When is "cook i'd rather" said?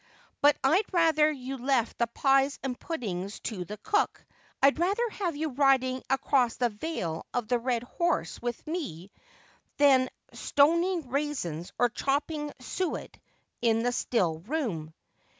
3.77-5.07